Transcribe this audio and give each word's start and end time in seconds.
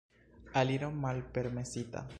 Aliro 0.61 0.89
malpermesita. 0.89 2.01